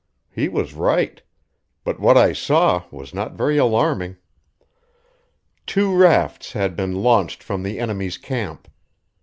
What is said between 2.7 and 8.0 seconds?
was not very alarming. Two rafts had been launched from the